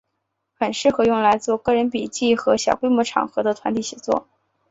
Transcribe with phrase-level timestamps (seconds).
[0.55, 4.27] 很适合用来做个人笔记和小规模场合的团体写作。